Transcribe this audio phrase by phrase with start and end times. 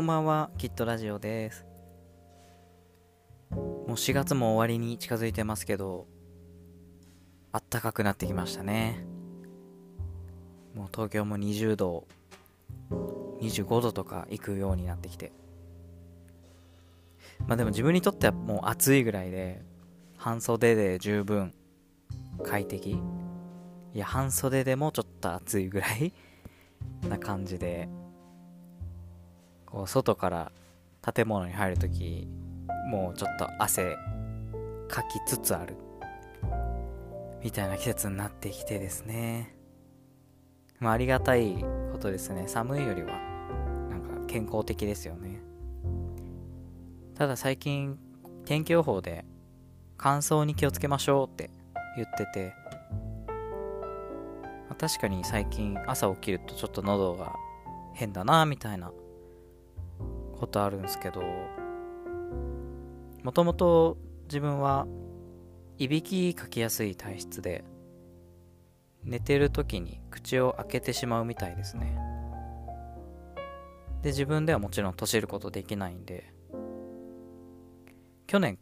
[0.00, 1.66] こんばんは、きっとラジオです。
[3.50, 6.06] もう4月も終わりに近づいてますけど、
[7.52, 9.04] あったかくなってきましたね。
[10.74, 12.08] もう東京も20度、
[13.42, 15.32] 25度とか行くようになってきて。
[17.46, 19.60] まあでも自分にとってはもう暑いぐらいで、
[20.16, 21.52] 半袖で十分
[22.42, 22.92] 快適。
[22.92, 26.14] いや、半袖でもちょっと暑いぐらい
[27.06, 27.90] な感じで、
[29.70, 30.52] こう外から
[31.02, 32.28] 建物に入るとき
[32.90, 33.96] もうちょっと汗
[34.88, 35.76] かきつつある。
[37.42, 39.54] みたいな季節になってきてですね。
[40.78, 42.44] まあありがたいことですね。
[42.48, 43.12] 寒いよりは
[43.88, 45.40] なんか健康的ですよね。
[47.14, 47.98] ただ最近
[48.44, 49.24] 天気予報で
[49.96, 51.50] 乾燥に気をつけましょうって
[51.96, 52.54] 言ってて
[54.78, 57.34] 確かに最近朝起きるとちょっと喉が
[57.92, 58.90] 変だなみたいな
[60.40, 61.22] ことあるんですけど
[63.22, 64.86] もともと自分は
[65.78, 67.64] いびきかきやすい体質で
[69.04, 71.98] 寝てる時に口を開けてしまうみたいですね。
[74.02, 76.32] で自分ではもちろん閉じることできないんで
[78.26, 78.58] 去年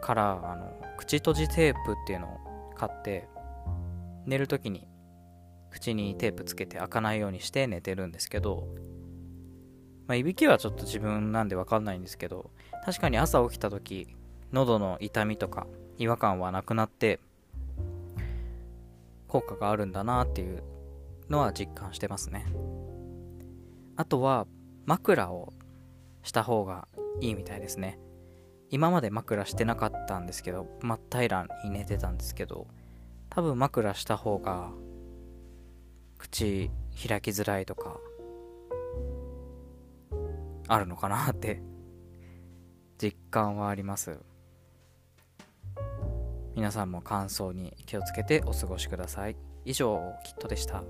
[0.00, 3.28] からあの口閉じテープっていうのを買って
[4.26, 4.86] 寝る時に
[5.70, 8.68] 口にテープつけて開かないようにして寝てるんですけど
[10.06, 12.50] まあ、いびきはちょっと自分なんでわかんないんですけど、
[12.84, 14.08] 確かに朝起きた時、
[14.52, 15.66] 喉の痛みとか
[15.98, 17.20] 違和感はなくなって、
[19.28, 20.62] 効果があるんだなっていう
[21.28, 22.46] のは実感してますね。
[23.96, 24.46] あとは、
[24.86, 25.52] 枕を
[26.22, 26.88] した方が
[27.20, 27.98] いいみたいですね。
[28.70, 32.66] 今まで枕してなかったんですけど、真っ平らに寝てたんですけど、
[33.30, 34.70] 多分枕した方が、
[36.18, 36.70] 口
[37.08, 37.98] 開きづらいとか、
[40.68, 41.62] あるのかなって
[42.98, 44.18] 実感はあります。
[46.54, 49.36] 皆さんも乾燥に気をつけてお過ごしください。
[49.64, 50.82] 以上キットでした。